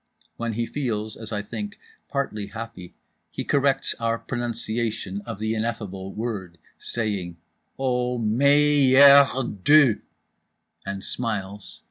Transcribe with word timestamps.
When 0.35 0.53
he 0.53 0.65
feels, 0.65 1.15
as 1.15 1.31
I 1.31 1.43
think, 1.43 1.77
partly 2.09 2.47
happy, 2.47 2.95
he 3.29 3.43
corrects 3.43 3.93
our 3.99 4.17
pronunciation 4.17 5.21
of 5.27 5.37
the 5.37 5.53
ineffable 5.53 6.11
Word—saying 6.15 7.37
"O, 7.77 8.17
May 8.17 8.95
err 8.95 9.27
DE!" 9.63 9.97
and 10.87 11.03
smiles. 11.03 11.79